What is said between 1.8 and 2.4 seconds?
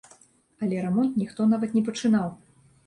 не пачынаў.